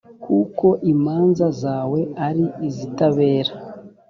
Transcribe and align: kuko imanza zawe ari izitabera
kuko 0.23 0.67
imanza 0.93 1.47
zawe 1.61 1.99
ari 2.27 2.45
izitabera 2.67 3.53